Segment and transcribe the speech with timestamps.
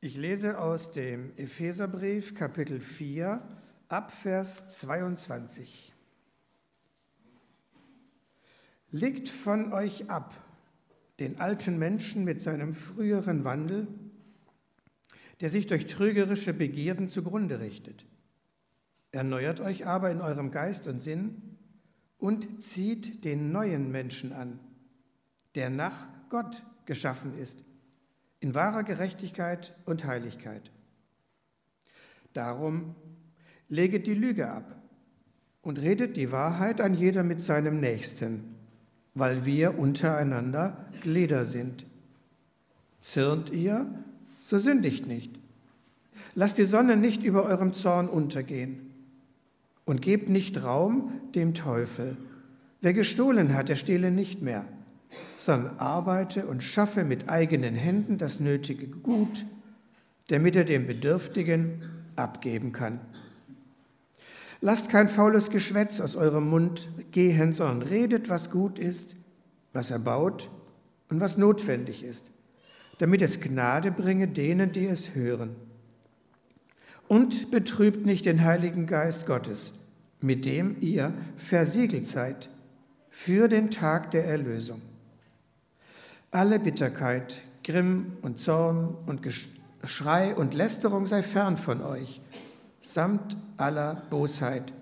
[0.00, 3.42] Ich lese aus dem Epheserbrief Kapitel 4
[3.88, 5.92] ab Vers 22.
[8.92, 10.36] Legt von euch ab
[11.18, 13.88] den alten Menschen mit seinem früheren Wandel,
[15.40, 18.06] der sich durch trügerische Begierden zugrunde richtet.
[19.10, 21.58] Erneuert euch aber in eurem Geist und Sinn
[22.18, 24.60] und zieht den neuen Menschen an,
[25.56, 27.64] der nach Gott geschaffen ist
[28.40, 30.70] in wahrer Gerechtigkeit und Heiligkeit.
[32.32, 32.94] Darum
[33.68, 34.76] leget die Lüge ab
[35.62, 38.54] und redet die Wahrheit an jeder mit seinem Nächsten,
[39.14, 41.84] weil wir untereinander Glieder sind.
[43.00, 43.86] Zürnt ihr,
[44.38, 45.38] so sündigt nicht.
[46.34, 48.94] Lasst die Sonne nicht über eurem Zorn untergehen
[49.84, 52.16] und gebt nicht Raum dem Teufel.
[52.80, 54.64] Wer gestohlen hat, der stehle nicht mehr
[55.36, 59.44] sondern arbeite und schaffe mit eigenen Händen das nötige Gut,
[60.28, 61.82] damit er dem Bedürftigen
[62.16, 63.00] abgeben kann.
[64.60, 69.14] Lasst kein faules Geschwätz aus eurem Mund gehen, sondern redet, was gut ist,
[69.72, 70.50] was erbaut
[71.08, 72.30] und was notwendig ist,
[72.98, 75.54] damit es Gnade bringe denen, die es hören.
[77.06, 79.72] Und betrübt nicht den Heiligen Geist Gottes,
[80.20, 82.50] mit dem ihr versiegelt seid
[83.10, 84.82] für den Tag der Erlösung.
[86.30, 92.20] Alle Bitterkeit, Grimm und Zorn und Geschrei und Lästerung sei fern von euch,
[92.80, 94.74] samt aller Bosheit.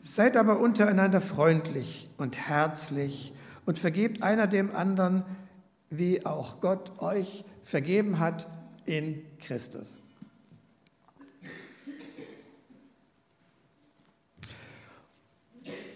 [0.00, 3.32] Seid aber untereinander freundlich und herzlich
[3.66, 5.22] und vergebt einer dem anderen,
[5.90, 8.48] wie auch Gott euch vergeben hat
[8.84, 10.02] in Christus.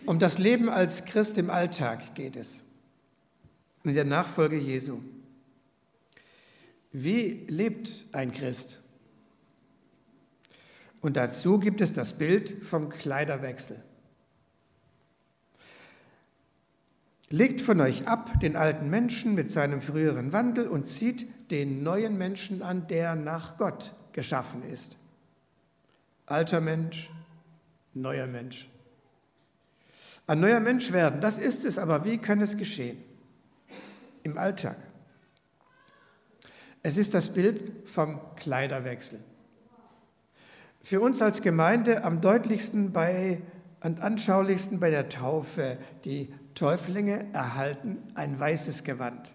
[0.06, 2.62] Um das Leben als Christ im Alltag geht es
[3.88, 5.00] in der Nachfolge Jesu.
[6.92, 8.80] Wie lebt ein Christ?
[11.00, 13.82] Und dazu gibt es das Bild vom Kleiderwechsel.
[17.28, 22.16] Legt von euch ab den alten Menschen mit seinem früheren Wandel und zieht den neuen
[22.16, 24.96] Menschen an, der nach Gott geschaffen ist.
[26.24, 27.10] Alter Mensch,
[27.94, 28.68] neuer Mensch.
[30.26, 32.98] Ein neuer Mensch werden, das ist es, aber wie kann es geschehen?
[34.26, 34.76] Im Alltag.
[36.82, 39.20] Es ist das Bild vom Kleiderwechsel.
[40.82, 43.40] Für uns als Gemeinde am deutlichsten bei
[43.82, 45.78] und anschaulichsten bei der Taufe.
[46.04, 49.32] Die Täuflinge erhalten ein weißes Gewand.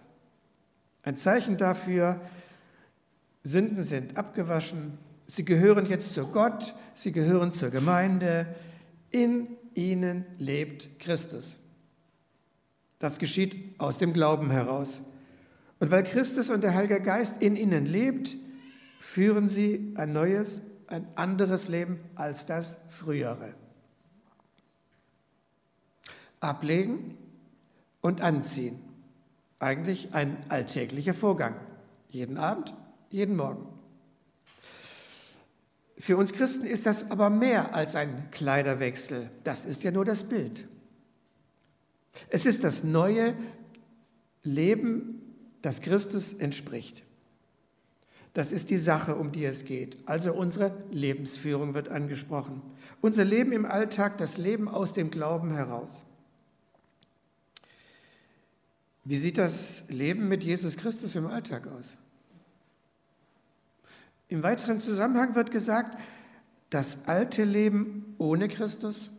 [1.02, 2.20] Ein Zeichen dafür,
[3.42, 8.46] Sünden sind abgewaschen, sie gehören jetzt zu Gott, sie gehören zur Gemeinde,
[9.10, 11.61] in ihnen lebt Christus.
[13.02, 15.02] Das geschieht aus dem Glauben heraus.
[15.80, 18.36] Und weil Christus und der Heilige Geist in ihnen lebt,
[19.00, 23.54] führen sie ein neues, ein anderes Leben als das frühere.
[26.38, 27.18] Ablegen
[28.02, 28.78] und anziehen.
[29.58, 31.56] Eigentlich ein alltäglicher Vorgang.
[32.08, 32.72] Jeden Abend,
[33.10, 33.66] jeden Morgen.
[35.98, 39.28] Für uns Christen ist das aber mehr als ein Kleiderwechsel.
[39.42, 40.68] Das ist ja nur das Bild.
[42.28, 43.34] Es ist das neue
[44.42, 45.22] Leben,
[45.62, 47.02] das Christus entspricht.
[48.34, 49.98] Das ist die Sache, um die es geht.
[50.06, 52.62] Also unsere Lebensführung wird angesprochen.
[53.00, 56.04] Unser Leben im Alltag, das Leben aus dem Glauben heraus.
[59.04, 61.96] Wie sieht das Leben mit Jesus Christus im Alltag aus?
[64.28, 65.98] Im weiteren Zusammenhang wird gesagt,
[66.70, 69.10] das alte Leben ohne Christus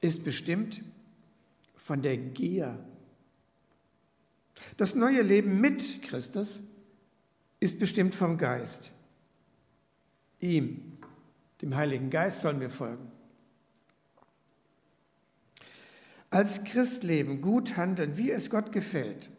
[0.00, 0.82] ist bestimmt
[1.82, 2.78] von der Gier.
[4.76, 6.62] Das neue Leben mit Christus
[7.58, 8.92] ist bestimmt vom Geist.
[10.38, 10.98] Ihm,
[11.60, 13.10] dem Heiligen Geist, sollen wir folgen.
[16.30, 19.30] Als Christleben gut handeln, wie es Gott gefällt.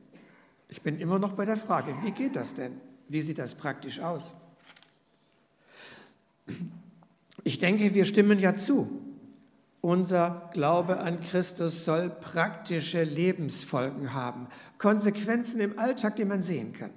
[0.68, 2.80] Ich bin immer noch bei der Frage, wie geht das denn?
[3.08, 4.34] Wie sieht das praktisch aus?
[7.46, 9.03] Ich denke, wir stimmen ja zu.
[9.86, 14.48] Unser Glaube an Christus soll praktische Lebensfolgen haben,
[14.78, 16.92] Konsequenzen im Alltag, die man sehen kann.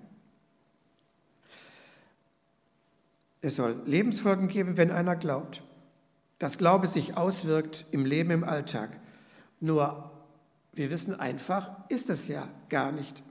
[3.40, 5.64] Es soll Lebensfolgen geben, wenn einer glaubt.
[6.38, 9.00] Dass Glaube sich auswirkt im Leben im Alltag.
[9.58, 10.12] Nur,
[10.72, 13.24] wir wissen einfach, ist es ja gar nicht.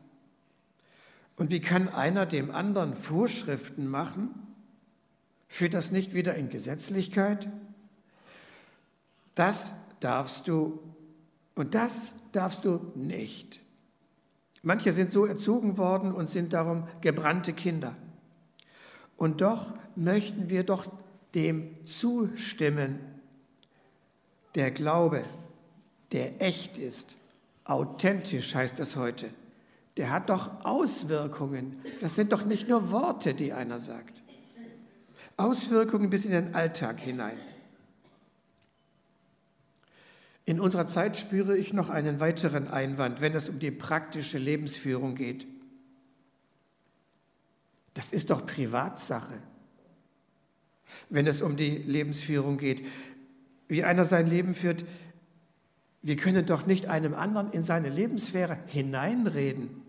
[1.38, 4.32] Und wie kann einer dem anderen Vorschriften machen?
[5.48, 7.48] Führt das nicht wieder in Gesetzlichkeit?
[9.36, 10.80] Das darfst du
[11.56, 13.60] und das darfst du nicht.
[14.64, 17.96] Manche sind so erzogen worden und sind darum gebrannte Kinder.
[19.16, 20.88] Und doch möchten wir doch
[21.36, 23.00] dem zustimmen.
[24.56, 25.24] Der Glaube,
[26.12, 27.14] der echt ist,
[27.64, 29.30] authentisch heißt das heute,
[29.98, 31.82] der hat doch Auswirkungen.
[32.02, 34.22] Das sind doch nicht nur Worte, die einer sagt.
[35.38, 37.38] Auswirkungen bis in den Alltag hinein.
[40.46, 45.16] In unserer Zeit spüre ich noch einen weiteren Einwand, wenn es um die praktische Lebensführung
[45.16, 45.48] geht.
[47.96, 49.40] Das ist doch Privatsache,
[51.10, 52.86] wenn es um die Lebensführung geht.
[53.68, 54.86] Wie einer sein Leben führt,
[56.04, 59.82] wir können doch nicht einem anderen in seine Lebenssphäre hineinreden.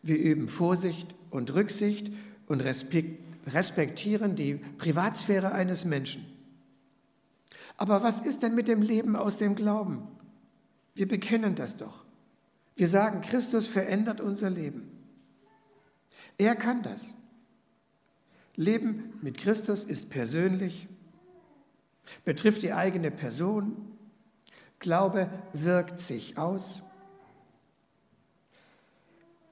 [0.00, 2.10] Wir üben Vorsicht und Rücksicht
[2.46, 6.37] und respektieren die Privatsphäre eines Menschen.
[7.78, 10.06] Aber was ist denn mit dem Leben aus dem Glauben?
[10.94, 12.04] Wir bekennen das doch.
[12.74, 14.90] Wir sagen, Christus verändert unser Leben.
[16.36, 17.14] Er kann das.
[18.56, 20.88] Leben mit Christus ist persönlich,
[22.24, 23.96] betrifft die eigene Person.
[24.80, 26.82] Glaube wirkt sich aus.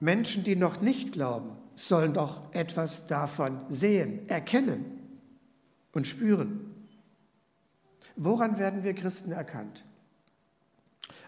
[0.01, 4.85] Menschen, die noch nicht glauben, sollen doch etwas davon sehen, erkennen
[5.93, 6.76] und spüren.
[8.17, 9.85] Woran werden wir Christen erkannt?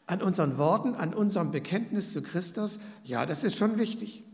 [0.06, 2.80] An unseren Worten, an unserem Bekenntnis zu Christus?
[3.04, 4.24] Ja, das ist schon wichtig.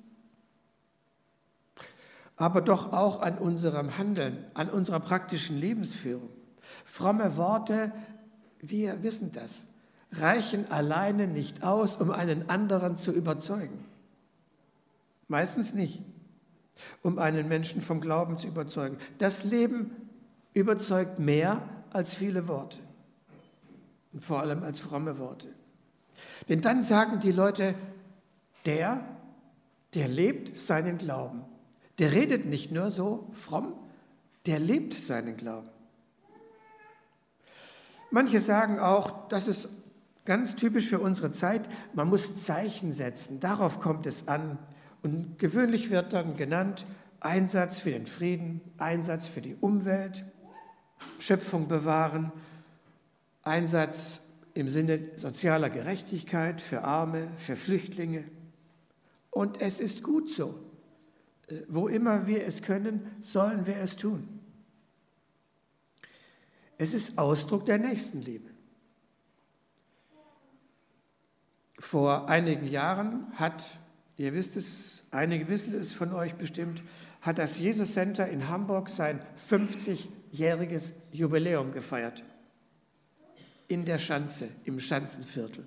[2.36, 6.30] Aber doch auch an unserem Handeln, an unserer praktischen Lebensführung.
[6.84, 7.92] Fromme Worte,
[8.60, 9.66] wir wissen das,
[10.12, 13.84] reichen alleine nicht aus, um einen anderen zu überzeugen.
[15.26, 16.02] Meistens nicht,
[17.02, 18.98] um einen Menschen vom Glauben zu überzeugen.
[19.18, 19.90] Das Leben
[20.52, 21.62] überzeugt mehr
[21.94, 22.78] als viele Worte
[24.12, 25.48] und vor allem als fromme Worte.
[26.48, 27.74] Denn dann sagen die Leute,
[28.66, 29.04] der,
[29.94, 31.44] der lebt seinen Glauben.
[31.98, 33.74] Der redet nicht nur so fromm,
[34.46, 35.68] der lebt seinen Glauben.
[38.10, 39.68] Manche sagen auch, das ist
[40.24, 44.58] ganz typisch für unsere Zeit, man muss Zeichen setzen, darauf kommt es an.
[45.02, 46.86] Und gewöhnlich wird dann genannt
[47.20, 50.24] Einsatz für den Frieden, Einsatz für die Umwelt,
[51.18, 52.32] Schöpfung bewahren,
[53.42, 54.20] Einsatz
[54.54, 58.24] im Sinne sozialer Gerechtigkeit für Arme, für Flüchtlinge.
[59.30, 60.60] Und es ist gut so.
[61.48, 64.40] Äh, wo immer wir es können, sollen wir es tun.
[66.78, 68.50] Es ist Ausdruck der Nächstenliebe.
[71.78, 73.78] Vor einigen Jahren hat,
[74.16, 76.82] ihr wisst es, einige wissen es von euch bestimmt,
[77.20, 82.24] hat das Jesus Center in Hamburg sein 50 jähriges Jubiläum gefeiert.
[83.68, 85.64] In der Schanze, im Schanzenviertel.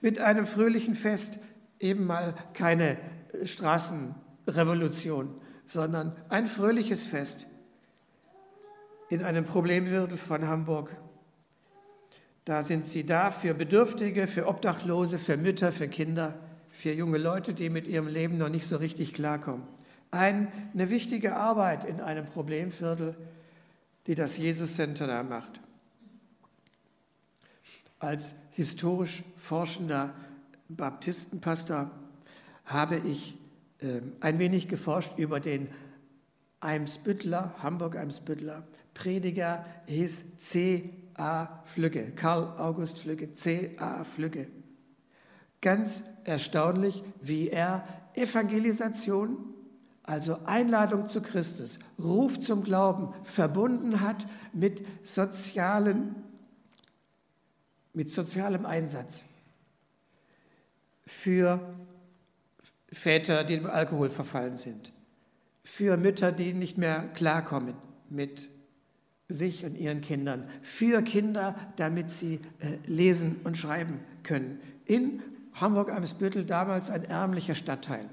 [0.00, 1.38] Mit einem fröhlichen Fest,
[1.80, 2.98] eben mal keine
[3.42, 5.34] Straßenrevolution,
[5.64, 7.46] sondern ein fröhliches Fest
[9.08, 10.94] in einem Problemviertel von Hamburg.
[12.44, 16.38] Da sind sie da für Bedürftige, für Obdachlose, für Mütter, für Kinder,
[16.70, 19.66] für junge Leute, die mit ihrem Leben noch nicht so richtig klarkommen.
[20.10, 23.16] Eine wichtige Arbeit in einem Problemviertel,
[24.10, 25.60] die das Jesus Center da macht.
[28.00, 30.12] Als historisch forschender
[30.68, 31.92] Baptistenpastor
[32.64, 33.38] habe ich
[33.78, 35.68] äh, ein wenig geforscht über den
[36.58, 38.66] Eimsbüttler, Hamburg-Eimsbüttler.
[38.94, 40.90] Prediger hieß C.
[41.14, 41.62] A.
[41.64, 43.76] Flügge, Karl August Flügge, C.
[43.78, 44.02] A.
[44.02, 44.48] Flügge.
[45.60, 49.49] Ganz erstaunlich, wie er Evangelisation
[50.10, 56.16] also Einladung zu Christus, Ruf zum Glauben, verbunden hat mit, sozialen,
[57.94, 59.20] mit sozialem Einsatz
[61.06, 61.60] für
[62.92, 64.92] Väter, die im Alkohol verfallen sind,
[65.62, 67.74] für Mütter, die nicht mehr klarkommen
[68.08, 68.50] mit
[69.28, 74.60] sich und ihren Kindern, für Kinder, damit sie äh, lesen und schreiben können.
[74.86, 75.22] In
[75.54, 78.08] Hamburg-Eimsbüttel damals ein ärmlicher Stadtteil.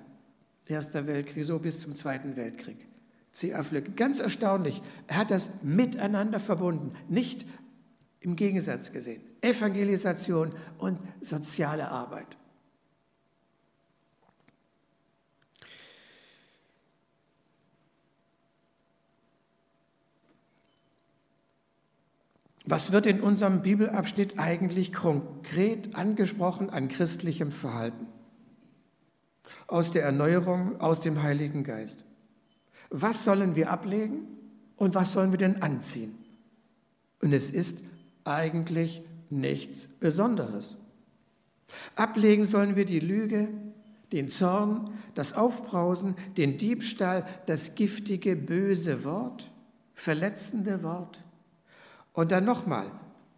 [0.70, 2.88] Erster Weltkrieg, so bis zum Zweiten Weltkrieg.
[3.32, 3.64] C.A.
[3.64, 7.46] Flück, ganz erstaunlich, er hat das miteinander verbunden, nicht
[8.20, 9.22] im Gegensatz gesehen.
[9.42, 12.38] Evangelisation und soziale Arbeit.
[22.70, 28.08] Was wird in unserem Bibelabschnitt eigentlich konkret angesprochen an christlichem Verhalten?
[29.68, 32.04] Aus der Erneuerung, aus dem Heiligen Geist.
[32.90, 34.28] Was sollen wir ablegen
[34.78, 36.18] und was sollen wir denn anziehen?
[37.22, 37.84] Und es ist
[38.24, 40.78] eigentlich nichts Besonderes.
[41.96, 43.50] Ablegen sollen wir die Lüge,
[44.14, 49.52] den Zorn, das Aufbrausen, den Diebstahl, das giftige, böse Wort,
[49.94, 51.22] verletzende Wort.
[52.14, 52.90] Und dann nochmal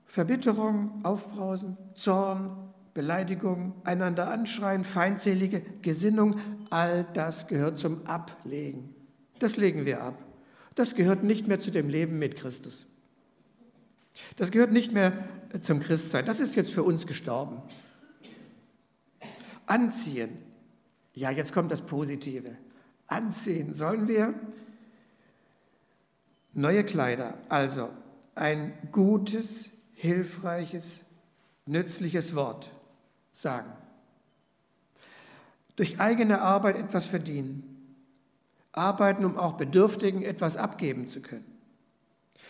[0.06, 2.69] Verbitterung, Aufbrausen, Zorn,
[3.00, 6.38] Beleidigung, einander anschreien, feindselige Gesinnung,
[6.70, 8.94] all das gehört zum Ablegen.
[9.40, 10.22] Das legen wir ab.
[10.76, 12.88] Das gehört nicht mehr zu dem Leben mit Christus.
[14.36, 15.14] Das gehört nicht mehr
[15.62, 16.26] zum Christsein.
[16.26, 17.62] Das ist jetzt für uns gestorben.
[19.66, 20.38] Anziehen.
[21.14, 22.58] Ja, jetzt kommt das Positive.
[23.08, 24.34] Anziehen sollen wir
[26.52, 27.92] neue Kleider, also
[28.36, 31.06] ein gutes, hilfreiches,
[31.66, 32.74] nützliches Wort
[33.40, 33.72] sagen.
[35.78, 37.64] Durch eigene Arbeit etwas verdienen.
[38.74, 41.46] Arbeiten, um auch Bedürftigen etwas abgeben zu können.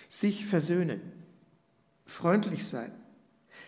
[0.07, 0.99] Sich versöhnen.
[2.07, 2.91] Freundlich sein.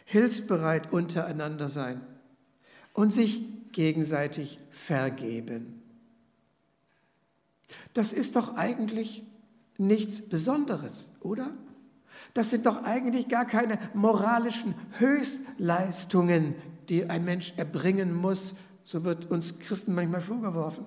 [0.05, 2.01] Hilfsbereit untereinander sein.
[2.93, 5.83] Und sich gegenseitig vergeben.
[7.93, 9.23] Das ist doch eigentlich
[9.77, 11.51] nichts Besonderes, oder?
[12.33, 16.55] Das sind doch eigentlich gar keine moralischen Höchstleistungen,
[16.89, 18.55] die ein Mensch erbringen muss.
[18.83, 20.85] So wird uns Christen manchmal vorgeworfen.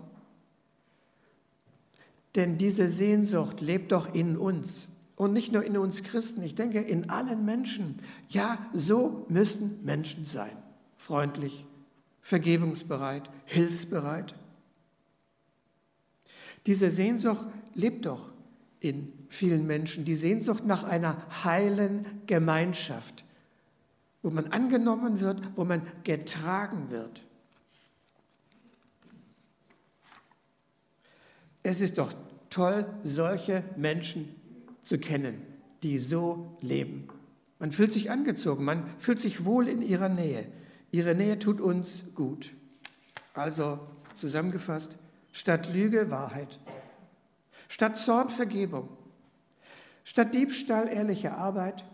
[2.34, 4.88] Denn diese Sehnsucht lebt doch in uns.
[5.16, 7.96] Und nicht nur in uns Christen, ich denke in allen Menschen.
[8.28, 10.56] Ja, so müssen Menschen sein.
[10.96, 11.64] Freundlich,
[12.20, 14.34] vergebungsbereit, hilfsbereit.
[16.66, 18.33] Diese Sehnsucht lebt doch
[18.84, 23.24] in vielen Menschen, die Sehnsucht nach einer heilen Gemeinschaft,
[24.22, 27.24] wo man angenommen wird, wo man getragen wird.
[31.62, 32.12] Es ist doch
[32.50, 34.34] toll, solche Menschen
[34.82, 35.40] zu kennen,
[35.82, 37.08] die so leben.
[37.58, 40.46] Man fühlt sich angezogen, man fühlt sich wohl in ihrer Nähe.
[40.90, 42.52] Ihre Nähe tut uns gut.
[43.32, 43.80] Also
[44.14, 44.98] zusammengefasst,
[45.32, 46.60] statt Lüge Wahrheit,
[47.74, 48.88] statt Zorn Vergebung,
[50.04, 51.84] statt Diebstahl ehrliche Arbeit,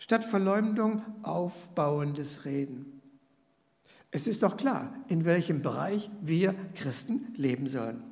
[0.00, 3.00] statt Verleumdung aufbauendes Reden.
[4.10, 8.02] Es ist doch klar, in welchem Bereich wir Christen leben sollen.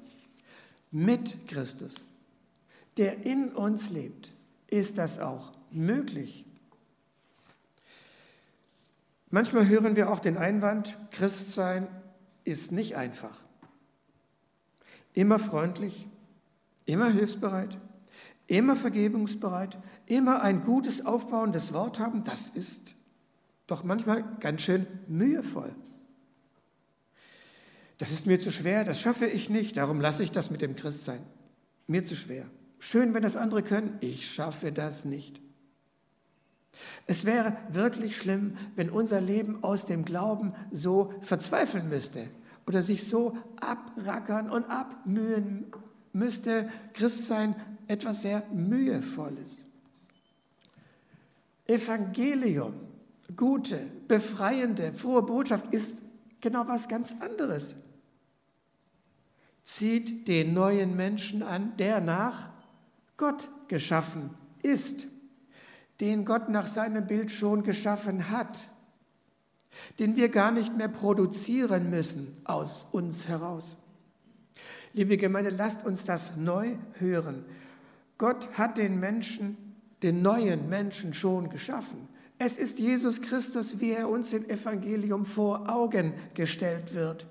[0.93, 1.97] Mit Christus,
[2.97, 4.31] der in uns lebt,
[4.69, 6.45] ist das auch möglich.
[9.31, 11.89] Manchmal hören wir auch den Einwand, Christsein
[12.45, 13.37] ist nicht einfach.
[15.13, 16.07] Immer freundlich,
[16.91, 17.79] immer hilfsbereit,
[18.47, 22.97] immer vergebungsbereit, immer ein gutes, aufbauendes Wort haben, das ist
[23.67, 25.75] doch manchmal ganz schön mühevoll.
[27.99, 30.75] Das ist mir zu schwer, das schaffe ich nicht, darum lasse ich das mit dem
[30.75, 31.21] Christsein.
[31.87, 32.47] Mir zu schwer.
[32.79, 35.41] Schön, wenn das andere können, ich schaffe das nicht.
[37.07, 42.27] Es wäre wirklich schlimm, wenn unser Leben aus dem Glauben so verzweifeln müsste
[42.67, 45.67] oder sich so abrackern und abmühen
[46.13, 46.71] müsste.
[46.93, 47.55] Christsein
[47.87, 49.65] etwas sehr Mühevolles.
[51.67, 52.75] Evangelium,
[53.37, 55.95] gute, befreiende, frohe Botschaft ist
[56.41, 57.77] genau was ganz anderes.
[59.63, 62.51] Zieht den neuen Menschen an, der nach
[63.17, 64.31] Gott geschaffen
[64.63, 65.07] ist,
[66.01, 68.69] den Gott nach seinem Bild schon geschaffen hat,
[69.99, 73.77] den wir gar nicht mehr produzieren müssen aus uns heraus.
[74.93, 77.45] Liebe Gemeinde, lasst uns das neu hören.
[78.19, 79.57] Gott hat den Menschen,
[80.03, 82.09] den neuen Menschen schon geschaffen.
[82.39, 87.27] Es ist Jesus Christus, wie er uns im Evangelium vor Augen gestellt wird.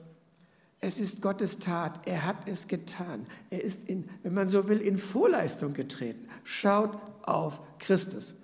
[0.81, 2.07] Es ist Gottes Tat.
[2.07, 3.25] Er hat es getan.
[3.49, 6.27] Er ist, in, wenn man so will, in Vorleistung getreten.
[6.43, 8.35] Schaut auf Christus.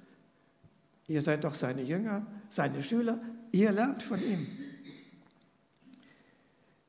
[1.08, 3.20] Ihr seid doch seine Jünger, seine Schüler.
[3.52, 4.48] Ihr lernt von ihm.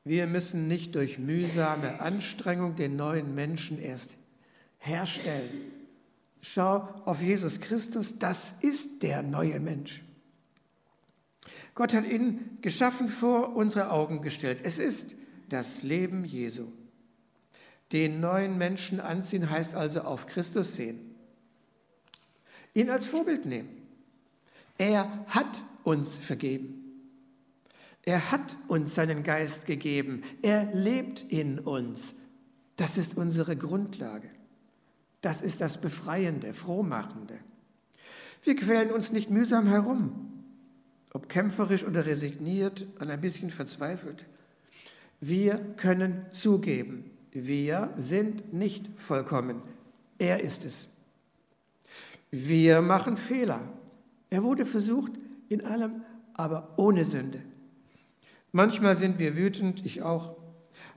[0.07, 4.15] Wir müssen nicht durch mühsame Anstrengung den neuen Menschen erst
[4.79, 5.71] herstellen.
[6.41, 10.03] Schau auf Jesus Christus, das ist der neue Mensch.
[11.75, 14.59] Gott hat ihn geschaffen, vor unsere Augen gestellt.
[14.63, 15.13] Es ist
[15.49, 16.67] das Leben Jesu.
[17.91, 21.15] Den neuen Menschen anziehen heißt also auf Christus sehen.
[22.73, 23.69] Ihn als Vorbild nehmen.
[24.77, 26.76] Er hat uns vergeben.
[28.07, 30.23] Er hat uns seinen Geist gegeben.
[30.41, 32.15] Er lebt in uns.
[32.77, 34.29] Das ist unsere Grundlage.
[35.19, 37.37] Das ist das Befreiende, Frohmachende.
[38.43, 40.31] Wir quälen uns nicht mühsam herum,
[41.11, 44.25] ob kämpferisch oder resigniert und ein bisschen verzweifelt.
[45.19, 49.61] Wir können zugeben, wir sind nicht vollkommen.
[50.17, 50.87] Er ist es.
[52.31, 53.67] Wir machen Fehler.
[54.29, 55.11] Er wurde versucht
[55.49, 56.03] in allem,
[56.35, 57.41] aber ohne Sünde.
[58.51, 60.35] Manchmal sind wir wütend, ich auch.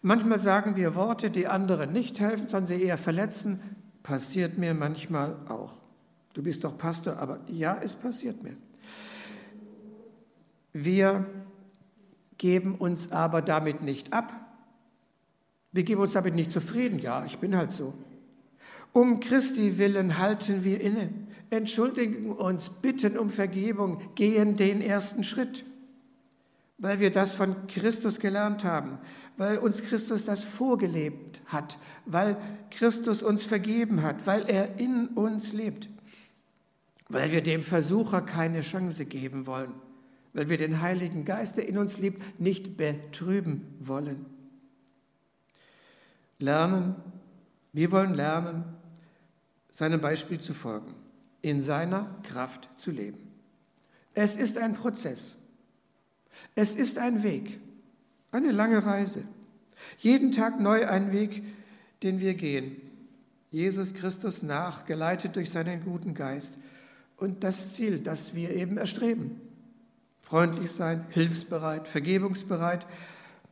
[0.02, 3.61] Manchmal sagen wir Worte, die anderen nicht helfen, sondern sie eher verletzen.
[4.02, 5.78] Passiert mir manchmal auch.
[6.33, 8.57] Du bist doch Pastor, aber ja, es passiert mir.
[10.73, 11.26] Wir
[12.38, 14.33] geben uns aber damit nicht ab.
[15.73, 16.99] Wir geben uns damit nicht zufrieden.
[16.99, 17.95] Ja, ich bin halt so.
[18.92, 21.12] Um Christi willen halten wir inne,
[21.50, 25.64] entschuldigen uns, bitten um Vergebung, gehen den ersten Schritt,
[26.80, 28.99] weil wir das von Christus gelernt haben,
[29.37, 32.37] weil uns Christus das vorgelebt hat, weil
[32.70, 35.88] Christus uns vergeben hat, weil er in uns lebt,
[37.08, 39.75] weil wir dem Versucher keine Chance geben wollen,
[40.32, 44.25] weil wir den Heiligen Geist, der in uns lebt, nicht betrüben wollen.
[46.38, 46.96] Lernen,
[47.75, 48.64] wir wollen lernen,
[49.70, 50.94] seinem Beispiel zu folgen,
[51.42, 53.30] in seiner Kraft zu leben.
[54.14, 55.37] Es ist ein Prozess.
[56.54, 57.59] Es ist ein Weg,
[58.32, 59.25] eine lange Reise.
[59.99, 61.42] Jeden Tag neu ein Weg,
[62.02, 62.76] den wir gehen.
[63.50, 66.59] Jesus Christus nach, geleitet durch seinen guten Geist.
[67.16, 69.40] Und das Ziel, das wir eben erstreben.
[70.23, 72.87] Freundlich sein, hilfsbereit, vergebungsbereit,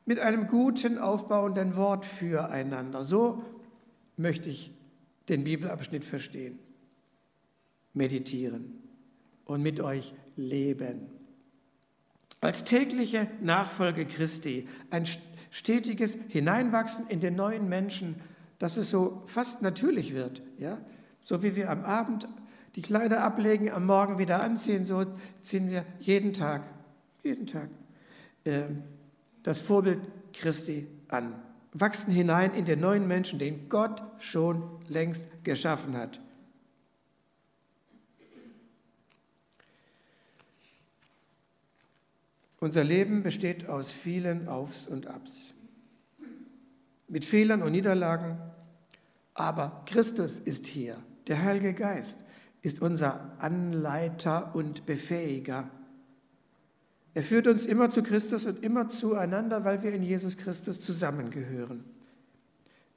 [0.07, 3.05] mit einem guten, aufbauenden Wort füreinander.
[3.05, 3.43] So
[4.17, 4.73] möchte ich
[5.29, 6.59] den Bibelabschnitt verstehen,
[7.93, 8.83] meditieren
[9.45, 11.18] und mit euch leben.
[12.41, 15.05] Als tägliche Nachfolge Christi, ein
[15.51, 18.17] stetiges Hineinwachsen in den neuen Menschen,
[18.59, 20.43] dass es so fast natürlich wird.
[20.59, 20.79] Ja?
[21.25, 22.29] So wie wir am Abend
[22.77, 25.05] die Kleider ablegen, am Morgen wieder anziehen, so
[25.43, 26.69] ziehen wir jeden Tag,
[27.23, 27.69] jeden Tag
[28.45, 28.63] äh,
[29.43, 30.01] das Vorbild
[30.33, 31.35] Christi an
[31.73, 36.21] wachsen hinein in den neuen Menschen, den Gott schon längst geschaffen hat.
[42.61, 45.55] Unser Leben besteht aus vielen Aufs und Abs,
[47.07, 48.39] mit Fehlern und Niederlagen,
[49.35, 50.97] aber Christus ist hier,
[51.29, 52.19] der Heilige Geist
[52.63, 55.71] ist unser Anleiter und Befähiger.
[57.15, 61.85] Er führt uns immer zu Christus und immer zueinander, weil wir in Jesus Christus zusammengehören.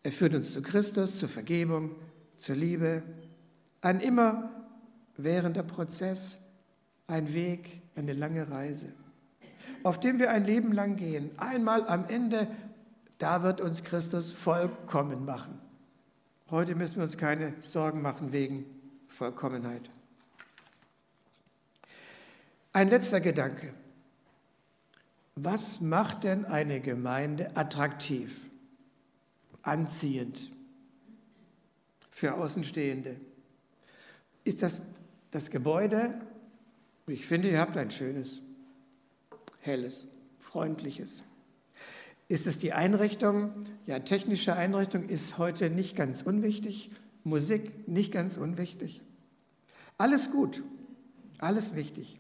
[0.04, 1.96] Er führt uns zu Christus, zur Vergebung,
[2.38, 3.04] zur Liebe.
[3.82, 4.50] Ein immer
[5.18, 6.40] währender Prozess,
[7.06, 8.94] ein Weg, eine lange Reise,
[9.84, 11.32] auf dem wir ein Leben lang gehen.
[11.38, 12.48] Einmal am Ende,
[13.18, 15.60] da wird uns Christus vollkommen machen.
[16.50, 18.66] Heute müssen wir uns keine Sorgen machen wegen
[19.08, 19.90] Vollkommenheit.
[22.74, 23.74] Ein letzter Gedanke.
[25.36, 28.42] Was macht denn eine Gemeinde attraktiv,
[29.62, 30.52] anziehend
[32.12, 33.20] für Außenstehende?
[34.44, 34.86] Ist das
[35.32, 36.20] das Gebäude?
[37.08, 38.42] Ich finde, ihr habt ein schönes,
[39.62, 40.08] helles,
[40.40, 41.24] freundliches.
[42.28, 43.52] Ist es die Einrichtung?
[43.86, 46.92] Ja, technische Einrichtung ist heute nicht ganz unwichtig,
[47.24, 49.02] Musik nicht ganz unwichtig.
[49.98, 50.64] Alles gut,
[51.38, 52.20] alles wichtig.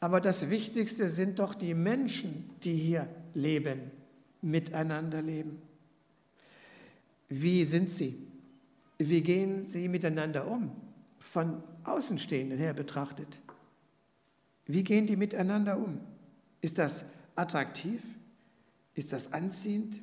[0.00, 3.90] Aber das Wichtigste sind doch die Menschen, die hier leben,
[4.42, 5.62] miteinander leben.
[7.28, 8.26] Wie sind sie?
[8.98, 10.72] Wie gehen sie miteinander um?
[11.18, 13.40] Von Außenstehenden her betrachtet.
[14.66, 16.00] Wie gehen die miteinander um?
[16.60, 17.04] Ist das
[17.36, 18.02] attraktiv?
[18.94, 20.00] Ist das anziehend?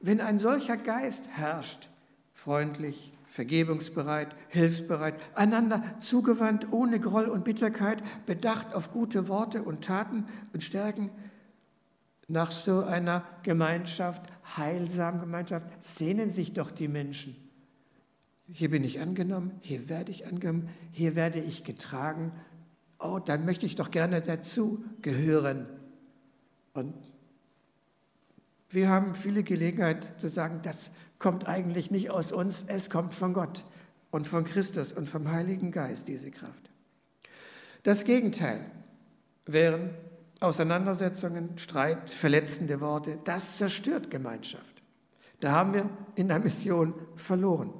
[0.00, 1.88] Wenn ein solcher Geist herrscht,
[2.34, 10.24] freundlich, vergebungsbereit, hilfsbereit, einander zugewandt, ohne Groll und Bitterkeit, bedacht auf gute Worte und Taten
[10.52, 11.10] und Stärken.
[12.28, 14.22] Nach so einer Gemeinschaft,
[14.56, 17.36] heilsamen Gemeinschaft, sehnen sich doch die Menschen.
[18.52, 22.32] Hier bin ich angenommen, hier werde ich angenommen, hier werde ich getragen.
[22.98, 25.66] Oh, dann möchte ich doch gerne dazu gehören.
[26.72, 26.94] Und
[28.70, 33.32] wir haben viele Gelegenheit zu sagen, das kommt eigentlich nicht aus uns, es kommt von
[33.32, 33.64] Gott
[34.10, 36.70] und von Christus und vom Heiligen Geist, diese Kraft.
[37.82, 38.70] Das Gegenteil
[39.46, 39.90] wären
[40.40, 43.18] Auseinandersetzungen, Streit, verletzende Worte.
[43.24, 44.82] Das zerstört Gemeinschaft.
[45.40, 47.72] Da haben wir in der Mission verloren.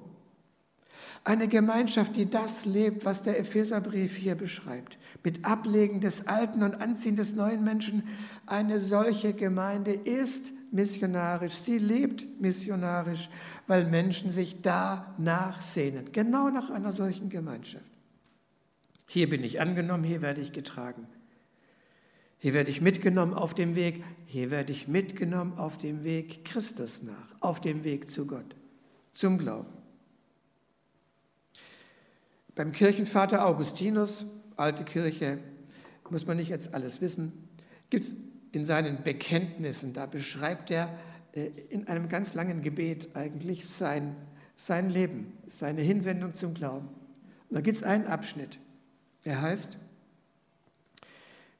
[1.26, 6.76] Eine Gemeinschaft, die das lebt, was der Epheserbrief hier beschreibt, mit Ablegen des Alten und
[6.76, 8.04] Anziehen des neuen Menschen,
[8.46, 13.28] eine solche Gemeinde ist missionarisch, sie lebt missionarisch,
[13.66, 17.84] weil Menschen sich danach sehnen, genau nach einer solchen Gemeinschaft.
[19.08, 21.08] Hier bin ich angenommen, hier werde ich getragen.
[22.38, 27.02] Hier werde ich mitgenommen auf dem Weg, hier werde ich mitgenommen auf dem Weg Christus
[27.02, 28.54] nach, auf dem Weg zu Gott,
[29.12, 29.85] zum Glauben.
[32.56, 34.24] Beim Kirchenvater Augustinus,
[34.56, 35.38] alte Kirche,
[36.08, 37.50] muss man nicht jetzt alles wissen,
[37.90, 38.16] gibt es
[38.52, 40.98] in seinen Bekenntnissen, da beschreibt er
[41.32, 44.16] äh, in einem ganz langen Gebet eigentlich sein,
[44.56, 46.88] sein Leben, seine Hinwendung zum Glauben.
[47.50, 48.58] Und da gibt es einen Abschnitt.
[49.24, 49.76] Er heißt,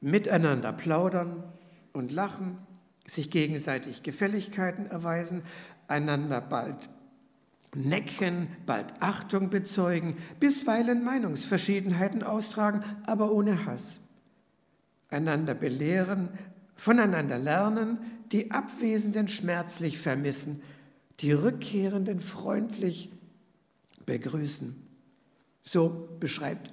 [0.00, 1.44] miteinander plaudern
[1.92, 2.56] und lachen,
[3.06, 5.42] sich gegenseitig Gefälligkeiten erweisen,
[5.88, 6.88] einander bald
[7.76, 13.98] necken, bald Achtung bezeugen, bisweilen Meinungsverschiedenheiten austragen, aber ohne Hass.
[15.08, 16.30] Einander belehren,
[16.74, 17.98] voneinander lernen,
[18.32, 20.62] die Abwesenden schmerzlich vermissen,
[21.20, 23.10] die Rückkehrenden freundlich
[24.04, 24.74] begrüßen.
[25.62, 26.72] So beschreibt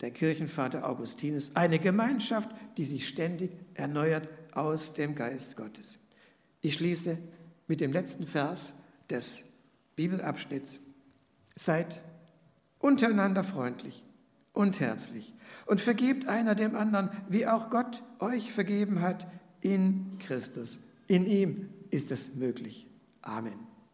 [0.00, 5.98] der Kirchenvater Augustinus eine Gemeinschaft, die sich ständig erneuert aus dem Geist Gottes.
[6.60, 7.18] Ich schließe
[7.66, 8.74] mit dem letzten Vers
[9.10, 9.44] des
[9.98, 10.78] Bibelabschnitts.
[11.56, 12.00] Seid
[12.78, 14.04] untereinander freundlich
[14.52, 15.34] und herzlich
[15.66, 19.26] und vergebt einer dem anderen, wie auch Gott euch vergeben hat
[19.60, 20.78] in Christus.
[21.08, 22.86] In ihm ist es möglich.
[23.22, 23.67] Amen.